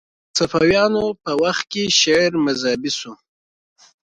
[0.27, 3.13] د صفویانو په وخت کې شعر مذهبي شو